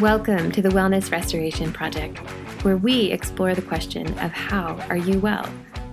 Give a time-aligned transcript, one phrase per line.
[0.00, 2.18] Welcome to the Wellness Restoration Project,
[2.62, 5.48] where we explore the question of how are you well?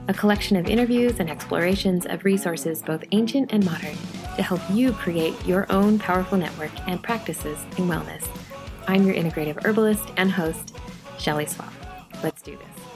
[0.10, 3.96] A collection of interviews and explorations of resources both ancient and modern
[4.36, 8.28] to help you create your own powerful network and practices in wellness.
[8.89, 10.75] I'm your integrative herbalist and host,
[11.18, 11.71] Shelley Swapp.
[12.21, 12.93] Let's do this.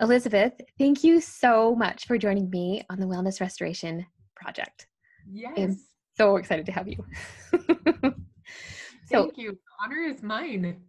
[0.00, 4.86] Elizabeth, thank you so much for joining me on the Wellness Restoration Project.
[5.30, 5.52] Yes.
[5.58, 5.78] I'm
[6.16, 7.04] so excited to have you.
[7.52, 9.52] so, thank you.
[9.52, 10.80] The honor is mine.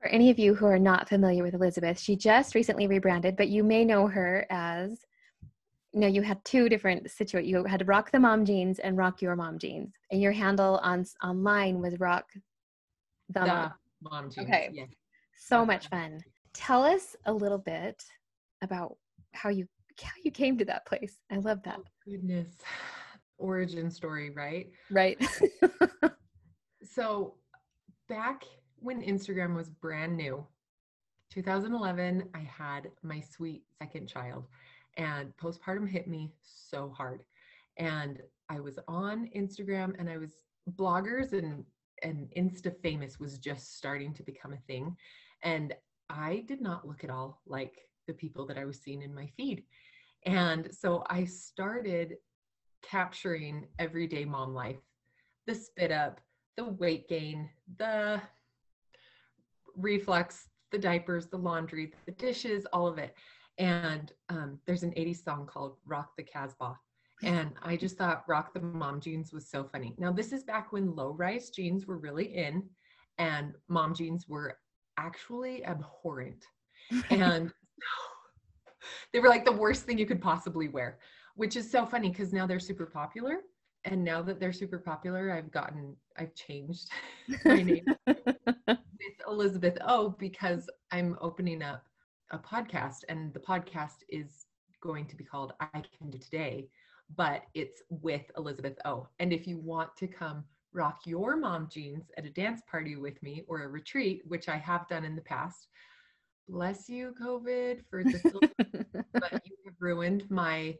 [0.00, 3.48] For any of you who are not familiar with Elizabeth, she just recently rebranded, but
[3.48, 4.98] you may know her as
[5.92, 7.50] you know, you had two different situations.
[7.50, 11.06] You had Rock the Mom Jeans and Rock Your Mom Jeans, and your handle on
[11.24, 12.26] online was Rock
[13.30, 13.72] the, the Mom.
[14.02, 14.46] Mom Jeans.
[14.46, 14.88] Okay, yes.
[15.38, 16.20] so much fun
[16.54, 18.04] tell us a little bit
[18.62, 18.96] about
[19.32, 19.66] how you
[20.00, 21.16] how you came to that place.
[21.30, 21.78] I love that.
[21.78, 22.48] Oh, goodness.
[23.38, 24.70] Origin story, right?
[24.90, 25.18] Right.
[26.82, 27.34] so
[28.08, 28.44] back
[28.76, 30.46] when Instagram was brand new,
[31.30, 34.44] 2011, I had my sweet second child
[34.96, 37.22] and postpartum hit me so hard.
[37.76, 40.32] And I was on Instagram and I was
[40.76, 41.64] bloggers and
[42.04, 44.96] and Insta famous was just starting to become a thing.
[45.42, 45.74] And
[46.10, 49.28] I did not look at all like the people that I was seeing in my
[49.36, 49.64] feed.
[50.24, 52.16] And so I started
[52.82, 54.76] capturing everyday mom life
[55.46, 56.20] the spit up,
[56.56, 57.48] the weight gain,
[57.78, 58.20] the
[59.76, 63.14] reflux, the diapers, the laundry, the dishes, all of it.
[63.56, 66.78] And um, there's an 80s song called Rock the Casbah.
[67.22, 69.94] And I just thought Rock the Mom Jeans was so funny.
[69.98, 72.62] Now, this is back when low rise jeans were really in
[73.18, 74.58] and mom jeans were
[74.98, 76.44] actually abhorrent.
[77.10, 77.52] and
[79.12, 80.98] they were like the worst thing you could possibly wear,
[81.34, 83.38] which is so funny because now they're super popular.
[83.84, 86.88] And now that they're super popular, I've gotten, I've changed
[87.44, 88.78] my name with
[89.26, 91.84] Elizabeth O because I'm opening up
[92.30, 94.46] a podcast and the podcast is
[94.82, 96.68] going to be called I Can Do Today,
[97.16, 99.08] but it's with Elizabeth O.
[99.18, 103.22] And if you want to come rock your mom jeans at a dance party with
[103.22, 105.68] me or a retreat, which I have done in the past.
[106.48, 108.22] Bless you, COVID, for this,
[109.12, 110.76] but you have ruined my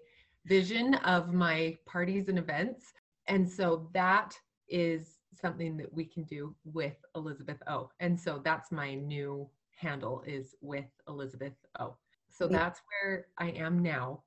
[0.47, 2.93] vision of my parties and events.
[3.27, 4.35] And so that
[4.69, 7.91] is something that we can do with Elizabeth O.
[8.01, 11.97] And so that's my new handle is with Elizabeth O.
[12.31, 14.23] So that's where I am now.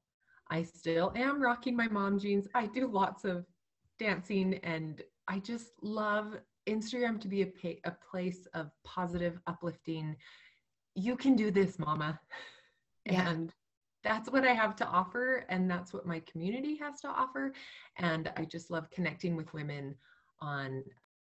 [0.49, 2.47] I still am rocking my mom jeans.
[2.53, 3.45] I do lots of
[3.99, 6.35] dancing and I just love
[6.67, 10.17] Instagram to be a, pa- a place of positive, uplifting.
[10.93, 12.19] You can do this, mama.
[13.05, 13.29] Yeah.
[13.29, 13.53] And
[14.03, 15.45] that's what I have to offer.
[15.47, 17.53] And that's what my community has to offer.
[17.97, 19.95] And I just love connecting with women
[20.41, 20.83] on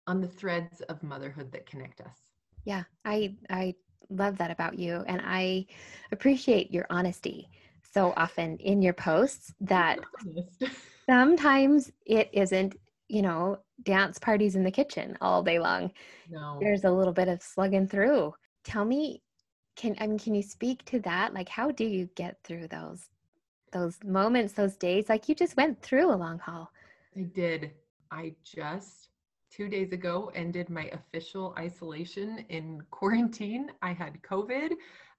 [0.06, 2.18] on the threads of motherhood that connect us.
[2.66, 3.74] Yeah, I I
[4.10, 5.66] love that about you and I
[6.12, 7.48] appreciate your honesty
[7.94, 10.00] so often in your posts that
[11.10, 12.76] sometimes it isn't
[13.14, 15.92] you know, dance parties in the kitchen all day long.
[16.30, 16.58] No.
[16.60, 18.34] There's a little bit of slugging through.
[18.64, 19.22] Tell me,
[19.76, 21.34] can I mean, can you speak to that?
[21.34, 23.10] Like, how do you get through those
[23.72, 25.10] those moments, those days?
[25.10, 26.72] Like you just went through a long haul.
[27.18, 27.72] I did.
[28.12, 29.10] I just
[29.52, 33.70] two days ago ended my official isolation in quarantine.
[33.82, 34.72] I had COVID.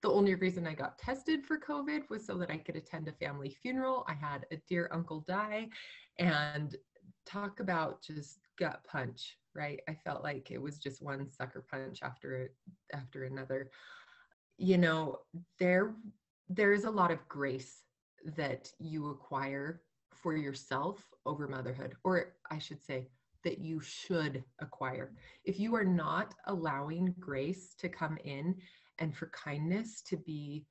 [0.03, 3.13] The only reason I got tested for COVID was so that I could attend a
[3.13, 4.05] family funeral.
[4.07, 5.69] I had a dear uncle die,
[6.19, 6.77] and
[7.25, 9.81] talk about just gut punch right?
[9.89, 12.51] I felt like it was just one sucker punch after
[12.93, 13.71] after another.
[14.59, 15.19] You know
[15.59, 15.95] there
[16.49, 17.83] there's a lot of grace
[18.37, 19.83] that you acquire
[20.13, 23.09] for yourself over motherhood or i should say
[23.43, 25.13] that you should acquire.
[25.45, 28.55] If you are not allowing grace to come in
[28.99, 30.65] and for kindness to be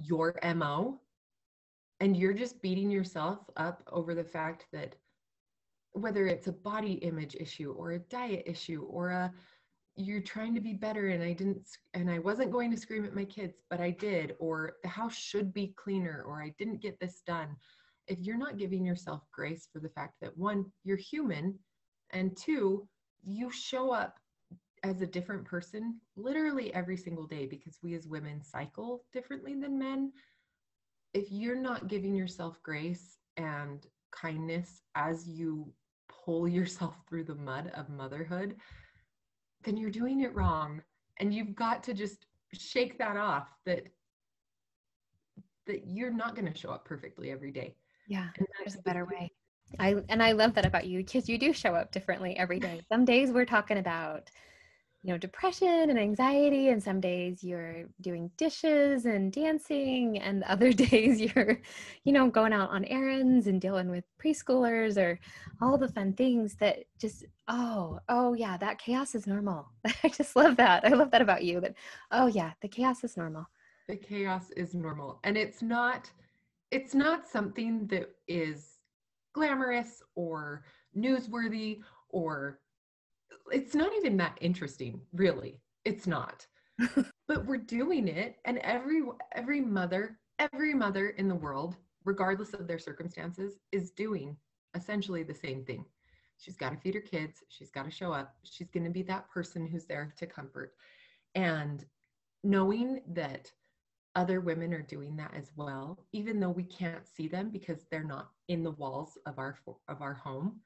[0.00, 1.00] your mo
[1.98, 4.94] and you're just beating yourself up over the fact that
[5.92, 9.32] whether it's a body image issue or a diet issue or a
[9.96, 13.14] you're trying to be better and I didn't and I wasn't going to scream at
[13.14, 16.98] my kids but I did or the house should be cleaner or I didn't get
[17.00, 17.56] this done.
[18.06, 21.58] If you're not giving yourself grace for the fact that one you're human
[22.10, 22.88] and two
[23.24, 24.18] you show up
[24.82, 29.78] as a different person literally every single day because we as women cycle differently than
[29.78, 30.12] men
[31.12, 35.70] if you're not giving yourself grace and kindness as you
[36.30, 38.54] pull yourself through the mud of motherhood,
[39.64, 40.80] then you're doing it wrong.
[41.18, 43.88] And you've got to just shake that off that
[45.66, 47.74] that you're not going to show up perfectly every day.
[48.06, 48.28] Yeah,
[48.58, 49.32] there's a better way.
[49.80, 52.80] I and I love that about you because you do show up differently every day.
[52.88, 54.30] Some days we're talking about
[55.02, 60.72] you know depression and anxiety and some days you're doing dishes and dancing and other
[60.72, 61.60] days you're
[62.04, 65.18] you know going out on errands and dealing with preschoolers or
[65.62, 69.66] all the fun things that just oh oh yeah that chaos is normal.
[70.04, 70.84] I just love that.
[70.84, 71.74] I love that about you that
[72.10, 73.46] oh yeah the chaos is normal.
[73.88, 76.10] The chaos is normal and it's not
[76.70, 78.76] it's not something that is
[79.32, 80.64] glamorous or
[80.96, 81.80] newsworthy
[82.10, 82.60] or
[83.52, 85.60] it's not even that interesting, really.
[85.84, 86.46] It's not.
[87.28, 89.02] but we're doing it and every
[89.34, 94.36] every mother, every mother in the world, regardless of their circumstances, is doing
[94.74, 95.84] essentially the same thing.
[96.38, 99.02] She's got to feed her kids, she's got to show up, she's going to be
[99.02, 100.72] that person who's there to comfort.
[101.34, 101.84] And
[102.42, 103.52] knowing that
[104.16, 108.02] other women are doing that as well even though we can't see them because they're
[108.02, 109.56] not in the walls of our
[109.88, 110.58] of our home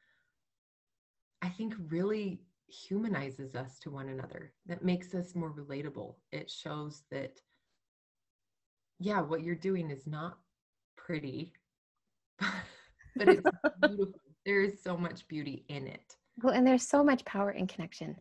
[1.42, 6.14] i think really humanizes us to one another, that makes us more relatable.
[6.32, 7.40] It shows that,
[8.98, 10.38] yeah, what you're doing is not
[10.96, 11.52] pretty,
[12.38, 13.42] but it's
[13.82, 14.20] beautiful.
[14.44, 16.16] There is so much beauty in it.
[16.42, 18.16] Well, and there's so much power in connection.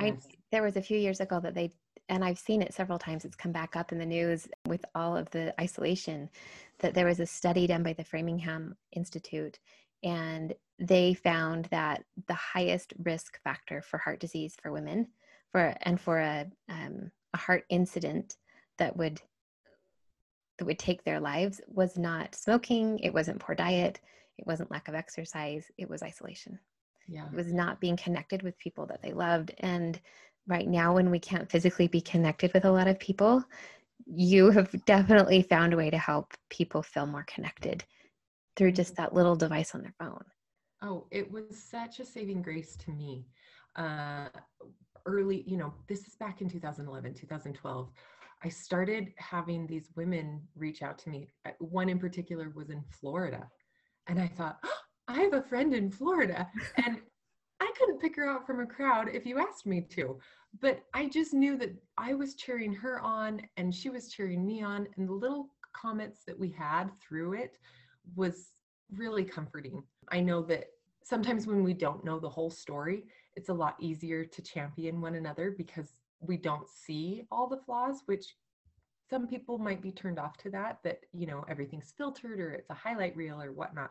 [0.00, 0.26] Yes.
[0.30, 1.72] I there was a few years ago that they
[2.08, 3.24] and I've seen it several times.
[3.24, 6.30] It's come back up in the news with all of the isolation
[6.78, 9.58] that there was a study done by the Framingham Institute
[10.06, 15.08] and they found that the highest risk factor for heart disease for women
[15.50, 18.36] for and for a, um, a heart incident
[18.78, 19.20] that would
[20.58, 24.00] that would take their lives was not smoking it wasn't poor diet
[24.38, 26.58] it wasn't lack of exercise it was isolation
[27.08, 27.26] yeah.
[27.26, 30.00] it was not being connected with people that they loved and
[30.46, 33.42] right now when we can't physically be connected with a lot of people
[34.06, 37.82] you have definitely found a way to help people feel more connected
[38.56, 40.24] through just that little device on their phone
[40.82, 43.26] Oh, it was such a saving grace to me.
[43.76, 44.28] Uh,
[45.06, 47.90] early, you know, this is back in 2011, 2012.
[48.44, 51.28] I started having these women reach out to me.
[51.46, 53.48] Uh, one in particular was in Florida.
[54.06, 54.70] And I thought, oh,
[55.08, 56.46] I have a friend in Florida.
[56.84, 56.98] And
[57.58, 60.18] I couldn't pick her out from a crowd if you asked me to.
[60.60, 64.62] But I just knew that I was cheering her on and she was cheering me
[64.62, 64.86] on.
[64.96, 67.52] And the little comments that we had through it
[68.14, 68.48] was
[68.92, 69.82] really comforting.
[70.10, 70.66] I know that
[71.02, 73.04] sometimes when we don't know the whole story,
[73.34, 78.02] it's a lot easier to champion one another because we don't see all the flaws,
[78.06, 78.36] which
[79.08, 82.70] some people might be turned off to that, that, you know, everything's filtered or it's
[82.70, 83.90] a highlight reel or whatnot.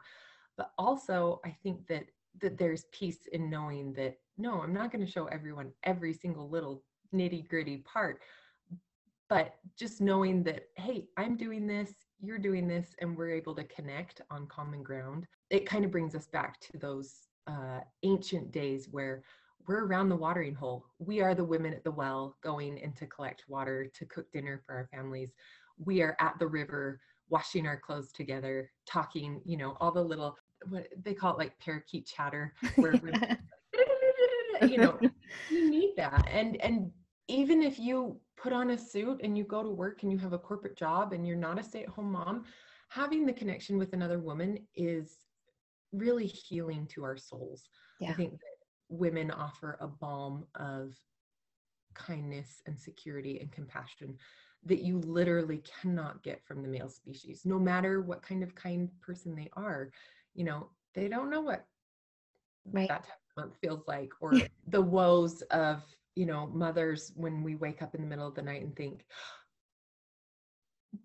[0.58, 2.06] But also, I think that
[2.42, 6.50] that there's peace in knowing that no, I'm not going to show everyone every single
[6.50, 6.84] little
[7.14, 8.20] nitty gritty part,
[9.30, 13.64] but just knowing that, hey, I'm doing this, you're doing this and we're able to
[13.66, 18.88] connect on common ground it kind of brings us back to those uh, ancient days
[18.90, 19.24] where
[19.68, 20.86] we're around the watering hole.
[21.00, 24.62] We are the women at the well going in to collect water to cook dinner
[24.66, 25.34] for our families.
[25.84, 30.38] We are at the river washing our clothes together talking you know all the little
[30.70, 32.94] what they call it like parakeet chatter where
[34.62, 35.00] you know
[35.50, 36.28] you need that.
[36.32, 36.92] And and
[37.28, 40.34] even if you put on a suit and you go to work and you have
[40.34, 42.44] a corporate job and you're not a stay at home mom,
[42.90, 45.18] having the connection with another woman is
[45.92, 47.68] really healing to our souls.
[48.00, 48.12] Yeah.
[48.12, 48.38] I think that
[48.88, 50.94] women offer a balm of
[51.96, 54.16] kindness and security and compassion
[54.64, 58.92] that you literally cannot get from the male species, no matter what kind of kind
[59.02, 59.90] person they are.
[60.36, 61.66] You know, they don't know what
[62.72, 62.88] right.
[62.90, 64.34] that time of month feels like or
[64.68, 65.82] the woes of
[66.16, 69.06] you know, mothers when we wake up in the middle of the night and think,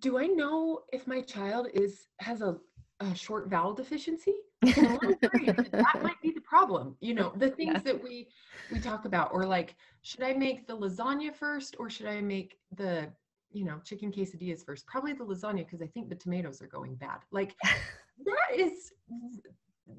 [0.01, 2.57] do I know if my child is has a,
[3.01, 4.35] a short vowel deficiency?
[4.63, 6.97] that might be the problem.
[7.01, 7.93] You know, the things yeah.
[7.93, 8.29] that we
[8.71, 12.59] we talk about, or like, should I make the lasagna first, or should I make
[12.77, 13.09] the
[13.53, 14.87] you know chicken quesadillas first?
[14.87, 17.19] Probably the lasagna because I think the tomatoes are going bad.
[17.33, 17.57] Like,
[18.25, 18.93] that is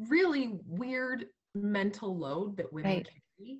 [0.08, 3.10] really weird mental load that women right.
[3.38, 3.60] carry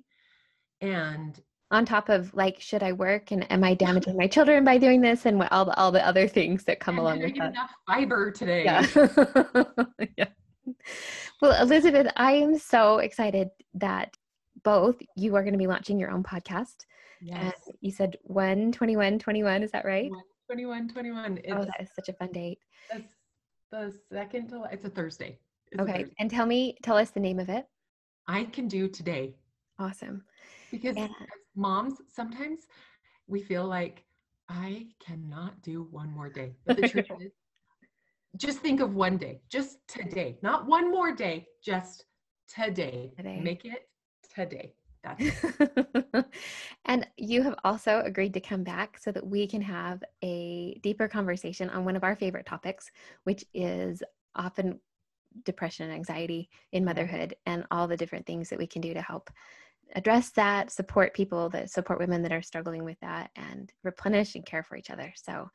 [0.82, 4.76] and on top of like should i work and am i damaging my children by
[4.76, 7.52] doing this and what, all the all the other things that come along with that?
[7.52, 8.64] enough fiber today.
[8.64, 8.86] Yeah.
[10.18, 10.26] yeah.
[11.40, 14.14] Well elizabeth i am so excited that
[14.62, 16.86] both you are going to be launching your own podcast.
[17.20, 17.54] Yes.
[17.66, 20.10] And you said 121 21 is that right?
[20.46, 22.58] 21 21 oh that is such a fun date.
[22.90, 23.14] that's
[23.70, 25.38] the second to it's a thursday.
[25.70, 25.92] It's okay.
[25.92, 26.14] A thursday.
[26.18, 27.66] and tell me tell us the name of it.
[28.26, 29.34] I can do today.
[29.78, 30.24] Awesome.
[30.72, 31.08] Because yeah.
[31.54, 32.66] moms, sometimes
[33.28, 34.02] we feel like
[34.48, 36.56] I cannot do one more day.
[36.66, 37.32] But the truth is,
[38.36, 42.06] just think of one day, just today, not one more day, just
[42.48, 43.12] today.
[43.16, 43.40] today.
[43.40, 43.88] Make it
[44.34, 44.74] today.
[46.84, 51.08] and you have also agreed to come back so that we can have a deeper
[51.08, 52.90] conversation on one of our favorite topics,
[53.24, 54.02] which is
[54.36, 54.78] often
[55.44, 56.86] depression and anxiety in mm-hmm.
[56.86, 59.30] motherhood and all the different things that we can do to help
[59.94, 64.46] address that, support people that support women that are struggling with that, and replenish and
[64.46, 65.12] care for each other.
[65.16, 65.50] So,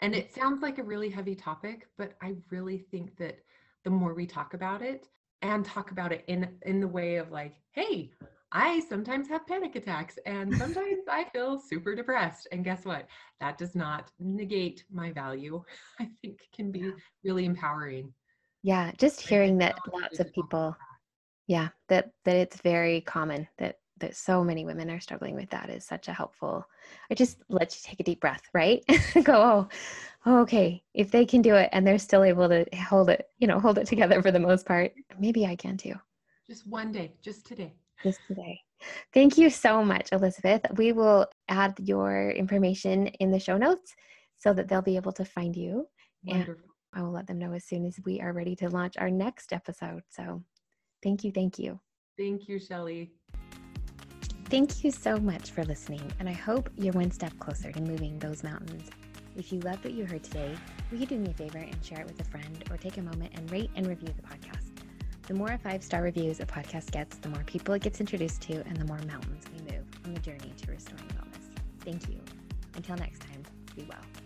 [0.00, 3.38] and it sounds like a really heavy topic, but I really think that
[3.84, 5.08] the more we talk about it
[5.42, 8.10] and talk about it in in the way of like, hey,
[8.52, 12.46] I sometimes have panic attacks and sometimes I feel super depressed.
[12.52, 13.08] And guess what?
[13.40, 15.62] That does not negate my value.
[16.00, 16.92] I think can be
[17.24, 18.12] really empowering.
[18.62, 20.74] Yeah, just hearing that lots of people
[21.46, 25.70] yeah, that that it's very common that that so many women are struggling with that
[25.70, 26.66] is such a helpful
[27.10, 28.82] i just let you take a deep breath right?
[29.22, 29.68] Go
[30.26, 33.46] oh, okay if they can do it and they're still able to hold it you
[33.46, 35.94] know hold it together for the most part maybe i can too.
[36.46, 37.72] Just one day just today.
[38.02, 38.60] Just today.
[39.14, 40.62] Thank you so much elizabeth.
[40.76, 43.94] We will add your information in the show notes
[44.36, 45.86] so that they'll be able to find you.
[46.24, 46.54] Wonderful.
[46.54, 46.62] and
[46.94, 49.52] i will let them know as soon as we are ready to launch our next
[49.52, 50.42] episode so
[51.04, 51.30] Thank you.
[51.30, 51.78] Thank you.
[52.16, 53.12] Thank you, Shelley.
[54.46, 58.18] Thank you so much for listening, and I hope you're one step closer to moving
[58.18, 58.88] those mountains.
[59.36, 60.56] If you loved what you heard today,
[60.90, 63.02] will you do me a favor and share it with a friend or take a
[63.02, 64.70] moment and rate and review the podcast?
[65.26, 68.54] The more five star reviews a podcast gets, the more people it gets introduced to,
[68.66, 71.60] and the more mountains we move on the journey to restoring wellness.
[71.80, 72.20] Thank you.
[72.76, 73.42] Until next time,
[73.76, 74.23] be well.